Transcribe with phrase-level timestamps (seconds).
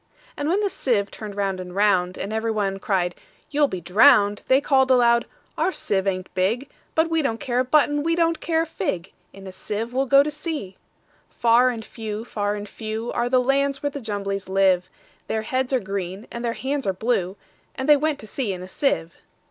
[0.35, 3.13] And when the sieve turn'd round and round, And every one cried,
[3.51, 5.27] "You 'll be drown'd!"They call'd aloud,
[5.59, 9.51] "Our sieve ain't big:But we don't care a button; we don't care a fig:In a
[9.51, 13.91] sieve we 'll go to sea!"Far and few, far and few, Are the lands where
[13.91, 17.35] the Jumblies live:Their heads are green, and their hands are blue;
[17.75, 19.13] And they went to sea in a sieve.